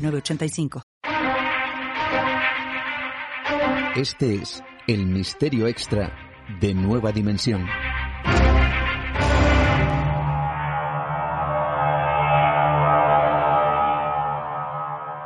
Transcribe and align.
906985. 0.00 0.82
Este 3.96 4.36
es 4.36 4.62
el 4.86 5.06
misterio 5.06 5.66
extra 5.66 6.12
de 6.60 6.74
Nueva 6.74 7.12
Dimensión. 7.12 7.66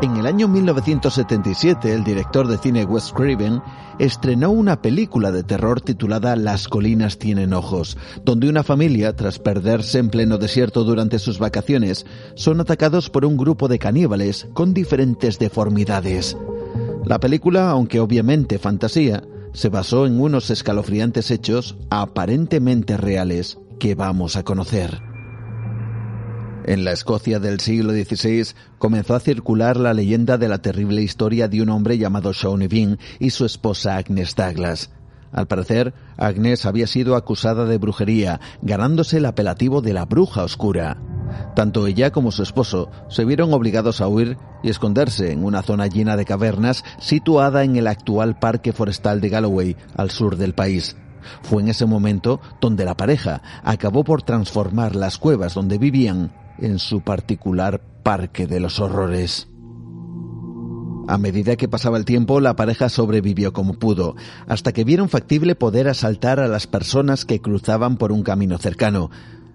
En 0.05 0.19
el 0.19 0.27
año 0.27 0.49
1977, 0.49 1.95
el 1.95 2.05
director 2.05 2.47
de 2.47 2.59
cine 2.59 2.85
Wes 2.85 3.11
Craven 3.11 3.63
estrenó 3.99 4.51
una 4.51 4.83
película 4.83 5.33
de 5.33 5.45
terror 5.45 5.80
titulada 5.80 6.37
Las 6.37 6.69
colinas 6.69 7.17
tienen 7.17 7.55
ojos, 7.55 7.97
donde 8.23 8.51
una 8.51 8.63
familia, 8.63 9.17
tras 9.17 9.39
perderse 9.39 9.99
en 9.99 10.11
pleno 10.11 10.37
desierto 10.37 10.85
durante 10.85 11.19
sus 11.19 11.39
vacaciones, 11.39 12.05
son 12.35 12.61
atacados 12.61 13.09
por 13.09 13.25
un 13.25 13.39
grupo 13.39 13.67
de 13.67 13.79
caníbales 13.79 14.47
con 14.53 14.75
diferentes 14.75 15.39
deformidades. 15.39 16.37
La 17.07 17.19
película, 17.19 17.71
aunque 17.71 17.99
obviamente 17.99 18.59
fantasía, 18.59 19.24
se 19.55 19.71
basó 19.71 20.05
en 20.05 20.21
unos 20.21 20.51
escalofriantes 20.51 21.30
hechos 21.30 21.79
aparentemente 21.89 22.99
reales 22.99 23.57
que 23.79 23.95
vamos 23.95 24.37
a 24.37 24.43
conocer. 24.43 25.13
En 26.66 26.82
la 26.82 26.93
Escocia 26.93 27.40
del 27.40 27.60
siglo 27.60 27.93
XVI 27.93 28.54
comenzó 28.79 29.15
a 29.15 29.20
circular 29.20 29.76
la 29.76 29.93
leyenda 29.93 30.38
de 30.38 30.48
la 30.48 30.62
terrible 30.62 31.02
historia 31.02 31.46
de 31.46 31.60
un 31.60 31.68
hombre 31.68 31.98
llamado 31.98 32.32
Shawnee 32.32 32.68
Bean 32.68 32.98
y 33.18 33.30
su 33.30 33.45
esposa 33.45 33.96
Agnes 33.96 34.34
Douglas. 34.34 34.90
Al 35.30 35.46
parecer, 35.46 35.93
Agnes 36.16 36.65
había 36.65 36.87
sido 36.87 37.16
acusada 37.16 37.66
de 37.66 37.76
brujería, 37.76 38.40
ganándose 38.62 39.18
el 39.18 39.26
apelativo 39.26 39.82
de 39.82 39.93
la 39.93 40.06
bruja 40.06 40.43
oscura. 40.43 40.96
Tanto 41.54 41.87
ella 41.87 42.12
como 42.12 42.32
su 42.32 42.43
esposo 42.43 42.90
se 43.10 43.26
vieron 43.26 43.52
obligados 43.52 44.01
a 44.01 44.09
huir 44.09 44.38
y 44.62 44.71
esconderse 44.71 45.32
en 45.32 45.45
una 45.45 45.62
zona 45.62 45.87
llena 45.87 46.16
de 46.16 46.24
cavernas 46.24 46.82
situada 46.99 47.65
en 47.65 47.76
el 47.76 47.88
actual 47.88 48.38
Parque 48.38 48.73
Forestal 48.73 49.21
de 49.21 49.28
Galloway, 49.28 49.76
al 49.96 50.10
sur 50.10 50.37
del 50.37 50.54
país. 50.54 50.96
Fue 51.43 51.60
en 51.60 51.68
ese 51.68 51.84
momento 51.84 52.40
donde 52.60 52.87
la 52.87 52.96
pareja 52.96 53.43
acabó 53.65 54.02
por 54.02 54.23
transformar 54.23 54.96
las 54.96 55.18
cuevas 55.18 55.52
donde 55.52 55.76
vivían 55.76 56.32
en 56.59 56.79
su 56.79 57.01
particular 57.01 57.80
parque 58.02 58.47
de 58.47 58.60
los 58.60 58.80
horrores. 58.80 59.49
A 61.07 61.19
medida 61.19 61.57
que 61.57 61.69
pasaba 61.69 61.99
el 61.99 62.07
tiempo, 62.07 62.41
la 62.41 62.57
pareja 62.57 62.88
sobrevivió 62.88 63.52
como 63.52 63.74
pudo, 63.74 64.16
hasta 64.47 64.72
que 64.72 64.84
vieron 64.84 65.11
factible 65.11 65.55
poder 65.55 65.88
asaltar 65.88 66.41
a 66.41 66.49
las 66.49 66.66
personas 66.66 67.27
que 67.27 67.41
cruzaban 67.41 67.99
por 67.99 68.11
un 68.11 68.22
camino 68.22 68.56
cercano. 68.56 69.11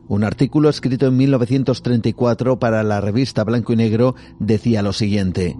Un 0.08 0.24
artículo 0.24 0.70
escrito 0.70 1.08
en 1.08 1.18
1934 1.18 2.60
para 2.60 2.84
la 2.84 3.02
revista 3.02 3.44
Blanco 3.44 3.74
y 3.74 3.78
Negro 3.78 4.16
decía 4.40 4.84
lo 4.84 4.94
siguiente. 4.94 5.56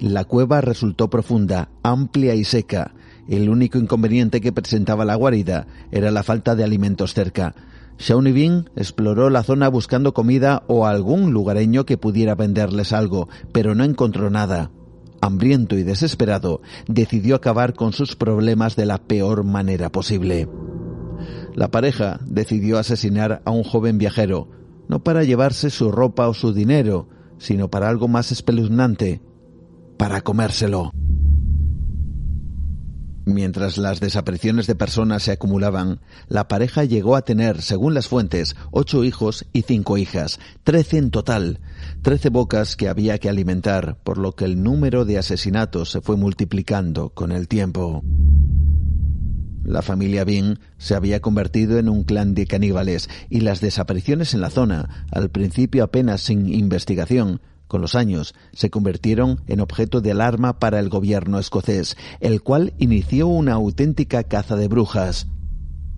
La 0.00 0.24
cueva 0.24 0.60
resultó 0.60 1.10
profunda, 1.10 1.70
amplia 1.82 2.34
y 2.34 2.44
seca. 2.44 2.94
El 3.28 3.48
único 3.48 3.78
inconveniente 3.78 4.40
que 4.40 4.52
presentaba 4.52 5.04
la 5.04 5.16
guarida 5.16 5.66
era 5.90 6.12
la 6.12 6.22
falta 6.22 6.54
de 6.54 6.62
alimentos 6.62 7.14
cerca. 7.14 7.54
Shawnee 7.98 8.32
Bean 8.32 8.70
exploró 8.76 9.30
la 9.30 9.42
zona 9.42 9.68
buscando 9.68 10.12
comida 10.12 10.62
o 10.66 10.86
algún 10.86 11.32
lugareño 11.32 11.86
que 11.86 11.96
pudiera 11.96 12.34
venderles 12.34 12.92
algo, 12.92 13.28
pero 13.52 13.74
no 13.74 13.84
encontró 13.84 14.30
nada. 14.30 14.70
Hambriento 15.20 15.76
y 15.76 15.82
desesperado, 15.82 16.60
decidió 16.86 17.36
acabar 17.36 17.74
con 17.74 17.92
sus 17.92 18.16
problemas 18.16 18.76
de 18.76 18.86
la 18.86 18.98
peor 18.98 19.44
manera 19.44 19.90
posible. 19.90 20.48
La 21.54 21.70
pareja 21.70 22.20
decidió 22.26 22.78
asesinar 22.78 23.40
a 23.44 23.50
un 23.50 23.64
joven 23.64 23.96
viajero, 23.96 24.48
no 24.88 25.02
para 25.02 25.24
llevarse 25.24 25.70
su 25.70 25.90
ropa 25.90 26.28
o 26.28 26.34
su 26.34 26.52
dinero, 26.52 27.08
sino 27.38 27.68
para 27.68 27.88
algo 27.88 28.08
más 28.08 28.30
espeluznante, 28.30 29.22
para 29.96 30.20
comérselo. 30.20 30.92
Mientras 33.26 33.76
las 33.76 33.98
desapariciones 33.98 34.68
de 34.68 34.76
personas 34.76 35.24
se 35.24 35.32
acumulaban, 35.32 35.98
la 36.28 36.46
pareja 36.46 36.84
llegó 36.84 37.16
a 37.16 37.22
tener, 37.22 37.60
según 37.60 37.92
las 37.92 38.06
fuentes, 38.06 38.54
ocho 38.70 39.02
hijos 39.02 39.46
y 39.52 39.62
cinco 39.62 39.98
hijas, 39.98 40.38
trece 40.62 40.98
en 40.98 41.10
total, 41.10 41.58
trece 42.02 42.28
bocas 42.28 42.76
que 42.76 42.88
había 42.88 43.18
que 43.18 43.28
alimentar, 43.28 43.98
por 44.04 44.18
lo 44.18 44.36
que 44.36 44.44
el 44.44 44.62
número 44.62 45.04
de 45.04 45.18
asesinatos 45.18 45.90
se 45.90 46.00
fue 46.00 46.16
multiplicando 46.16 47.10
con 47.10 47.32
el 47.32 47.48
tiempo. 47.48 48.04
La 49.64 49.82
familia 49.82 50.24
Bean 50.24 50.60
se 50.78 50.94
había 50.94 51.18
convertido 51.18 51.80
en 51.80 51.88
un 51.88 52.04
clan 52.04 52.32
de 52.32 52.46
caníbales 52.46 53.10
y 53.28 53.40
las 53.40 53.60
desapariciones 53.60 54.34
en 54.34 54.40
la 54.40 54.50
zona, 54.50 55.04
al 55.10 55.30
principio 55.30 55.82
apenas 55.82 56.20
sin 56.20 56.54
investigación, 56.54 57.40
con 57.66 57.80
los 57.80 57.94
años 57.94 58.34
se 58.52 58.70
convirtieron 58.70 59.40
en 59.46 59.60
objeto 59.60 60.00
de 60.00 60.12
alarma 60.12 60.58
para 60.58 60.78
el 60.78 60.88
gobierno 60.88 61.38
escocés, 61.38 61.96
el 62.20 62.42
cual 62.42 62.74
inició 62.78 63.26
una 63.26 63.54
auténtica 63.54 64.24
caza 64.24 64.56
de 64.56 64.68
brujas. 64.68 65.26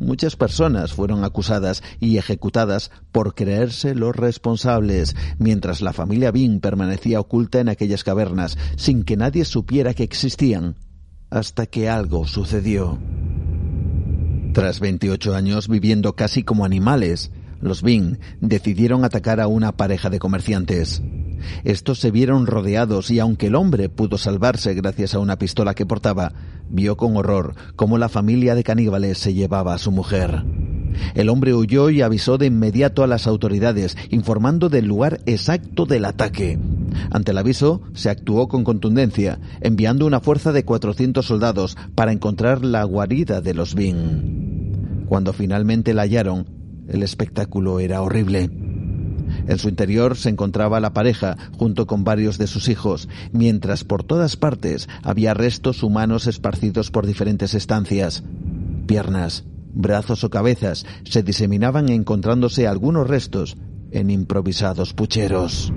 Muchas 0.01 0.37
personas 0.37 0.93
fueron 0.93 1.25
acusadas 1.25 1.83
y 1.99 2.19
ejecutadas 2.19 2.93
por 3.11 3.35
creerse 3.35 3.95
los 3.95 4.15
responsables, 4.15 5.17
mientras 5.39 5.81
la 5.81 5.93
familia 5.93 6.31
Bean 6.31 6.61
permanecía 6.61 7.19
oculta 7.19 7.59
en 7.59 7.69
aquellas 7.69 8.05
cavernas, 8.05 8.57
sin 8.77 9.03
que 9.03 9.17
nadie 9.17 9.45
supiera 9.45 9.95
que 9.95 10.05
existían, 10.05 10.77
hasta 11.31 11.67
que 11.67 11.89
algo 11.89 12.27
sucedió. 12.27 12.99
Tras 14.53 14.79
28 14.81 15.35
años 15.35 15.69
viviendo 15.69 16.15
casi 16.15 16.45
como 16.45 16.65
animales, 16.65 17.33
los 17.61 17.83
Bean 17.83 18.21
decidieron 18.41 19.05
atacar 19.05 19.41
a 19.41 19.49
una 19.49 19.77
pareja 19.77 20.11
de 20.11 20.21
comerciantes. 20.21 21.03
Estos 21.65 22.01
se 22.01 22.11
vieron 22.11 22.47
rodeados 22.47 23.11
y 23.11 23.19
aunque 23.21 23.47
el 23.47 23.55
hombre 23.55 23.89
pudo 23.89 24.19
salvarse 24.19 24.75
gracias 24.75 25.15
a 25.15 25.19
una 25.19 25.39
pistola 25.39 25.75
que 25.75 25.87
portaba, 25.87 26.33
vio 26.71 26.97
con 26.97 27.17
horror 27.17 27.55
cómo 27.77 27.99
la 27.99 28.09
familia 28.09 28.55
de 28.55 28.65
caníbales 28.65 29.19
se 29.19 29.35
llevaba 29.35 29.75
a 29.75 29.79
su 29.79 29.91
mujer. 29.91 30.45
El 31.15 31.29
hombre 31.29 31.55
huyó 31.55 31.91
y 31.91 32.03
avisó 32.03 32.39
de 32.39 32.47
inmediato 32.47 33.03
a 33.03 33.07
las 33.07 33.27
autoridades, 33.27 33.97
informando 34.11 34.69
del 34.69 34.87
lugar 34.87 35.21
exacto 35.27 35.87
del 35.87 36.05
ataque. 36.05 36.59
Ante 37.11 37.33
el 37.33 37.39
aviso, 37.39 37.83
se 37.95 38.11
actuó 38.11 38.49
con 38.49 38.65
contundencia, 38.65 39.39
enviando 39.61 40.07
una 40.07 40.21
fuerza 40.21 40.53
de 40.53 40.65
400 40.65 41.25
soldados 41.25 41.77
para 41.95 42.13
encontrar 42.13 42.65
la 42.65 42.85
guarida 42.85 43.41
de 43.41 43.55
los 43.55 43.75
Bing. 43.75 45.07
Cuando 45.07 45.33
finalmente 45.33 45.95
la 45.95 46.03
hallaron, 46.03 46.47
el 46.89 47.03
espectáculo 47.03 47.81
era 47.81 48.03
horrible. 48.03 48.68
En 49.47 49.59
su 49.59 49.69
interior 49.69 50.17
se 50.17 50.29
encontraba 50.29 50.81
la 50.81 50.93
pareja 50.93 51.37
junto 51.57 51.87
con 51.87 52.05
varios 52.05 52.39
de 52.39 52.47
sus 52.47 52.69
hijos, 52.69 53.09
mientras 53.33 53.85
por 53.85 54.05
todas 54.05 54.37
partes 54.37 54.89
había 55.03 55.35
restos 55.35 55.83
humanos 55.83 56.27
esparcidos 56.27 56.91
por 56.91 57.07
diferentes 57.07 57.55
estancias. 57.55 58.23
Piernas, 58.87 59.45
brazos 59.75 60.25
o 60.25 60.31
cabezas 60.31 60.87
se 61.05 61.23
diseminaban 61.23 61.89
encontrándose 61.89 62.67
algunos 62.67 63.07
restos 63.07 63.57
en 63.91 64.11
improvisados 64.11 64.93
pucheros. 64.95 65.73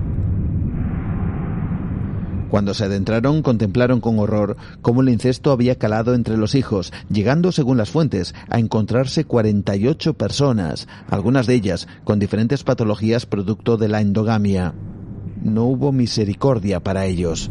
Cuando 2.52 2.74
se 2.74 2.84
adentraron, 2.84 3.40
contemplaron 3.40 4.02
con 4.02 4.18
horror 4.18 4.58
cómo 4.82 5.00
el 5.00 5.08
incesto 5.08 5.52
había 5.52 5.78
calado 5.78 6.12
entre 6.12 6.36
los 6.36 6.54
hijos, 6.54 6.92
llegando, 7.08 7.50
según 7.50 7.78
las 7.78 7.88
fuentes, 7.88 8.34
a 8.50 8.58
encontrarse 8.58 9.24
48 9.24 10.12
personas, 10.12 10.86
algunas 11.08 11.46
de 11.46 11.54
ellas 11.54 11.88
con 12.04 12.18
diferentes 12.18 12.62
patologías 12.62 13.24
producto 13.24 13.78
de 13.78 13.88
la 13.88 14.02
endogamia. 14.02 14.74
No 15.42 15.64
hubo 15.64 15.92
misericordia 15.92 16.80
para 16.80 17.06
ellos. 17.06 17.50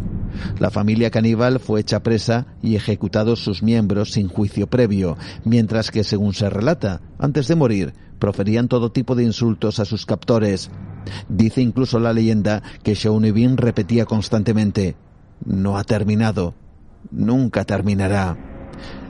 La 0.59 0.69
familia 0.69 1.09
caníbal 1.09 1.59
fue 1.59 1.79
hecha 1.79 2.03
presa 2.03 2.45
y 2.61 2.75
ejecutados 2.75 3.39
sus 3.39 3.63
miembros 3.63 4.11
sin 4.11 4.27
juicio 4.27 4.67
previo, 4.67 5.17
mientras 5.43 5.89
que, 5.89 6.03
según 6.03 6.35
se 6.35 6.47
relata, 6.47 7.01
antes 7.17 7.47
de 7.47 7.55
morir, 7.55 7.93
proferían 8.19 8.67
todo 8.67 8.91
tipo 8.91 9.15
de 9.15 9.23
insultos 9.23 9.79
a 9.79 9.85
sus 9.85 10.05
captores. 10.05 10.69
Dice 11.29 11.61
incluso 11.61 11.99
la 11.99 12.13
leyenda 12.13 12.61
que 12.83 12.95
Bean 13.33 13.57
repetía 13.57 14.05
constantemente, 14.05 14.95
no 15.45 15.77
ha 15.77 15.83
terminado, 15.83 16.53
nunca 17.11 17.65
terminará. 17.65 18.37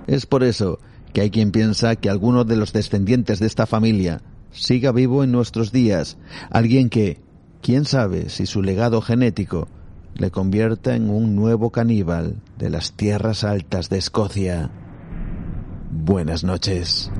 Es 0.07 0.25
por 0.25 0.43
eso 0.43 0.79
que 1.13 1.21
hay 1.21 1.29
quien 1.29 1.51
piensa 1.51 1.95
que 1.95 2.09
alguno 2.09 2.43
de 2.43 2.55
los 2.55 2.73
descendientes 2.73 3.39
de 3.39 3.47
esta 3.47 3.65
familia 3.65 4.21
siga 4.51 4.91
vivo 4.91 5.23
en 5.23 5.31
nuestros 5.31 5.71
días, 5.71 6.17
alguien 6.49 6.89
que, 6.89 7.19
quién 7.61 7.85
sabe 7.85 8.29
si 8.29 8.45
su 8.45 8.61
legado 8.61 9.01
genético 9.01 9.67
le 10.15 10.31
convierta 10.31 10.95
en 10.95 11.09
un 11.09 11.35
nuevo 11.35 11.71
caníbal 11.71 12.35
de 12.57 12.69
las 12.69 12.93
tierras 12.93 13.43
altas 13.43 13.89
de 13.89 13.97
Escocia. 13.97 14.69
Buenas 15.89 16.43
noches. 16.43 17.11